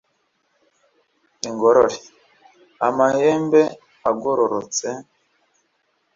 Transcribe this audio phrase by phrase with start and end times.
[1.47, 1.97] ingorore:
[2.87, 3.61] amahembe
[4.09, 4.87] agororotse;